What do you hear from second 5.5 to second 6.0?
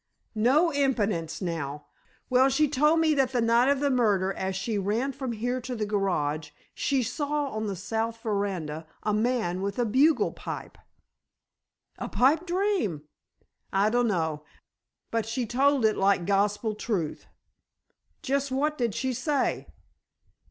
to the